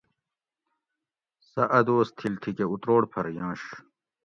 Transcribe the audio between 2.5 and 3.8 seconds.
کہ اتروڑ پھر یانش